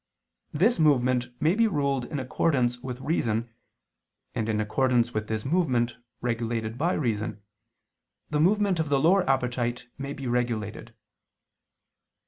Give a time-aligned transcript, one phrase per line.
[0.51, 3.53] This movement may be ruled in accordance with reason,
[4.33, 7.43] and in accordance with this movement regulated by reason,
[8.27, 10.95] the movement of the lower appetite may be regulated.